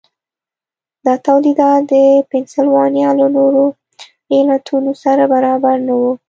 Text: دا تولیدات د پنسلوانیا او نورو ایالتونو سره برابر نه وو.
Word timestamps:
دا 1.05 1.13
تولیدات 1.27 1.81
د 1.91 1.93
پنسلوانیا 2.29 3.09
او 3.21 3.27
نورو 3.37 3.65
ایالتونو 4.33 4.91
سره 5.03 5.23
برابر 5.33 5.75
نه 5.87 5.93
وو. 5.99 6.11